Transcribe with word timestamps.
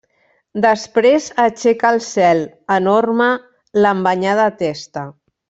Després 0.63 1.27
aixeca 1.43 1.87
al 1.91 2.01
cel, 2.05 2.41
enorme, 2.77 3.29
l'embanyada 3.85 4.49
testa. 4.65 5.07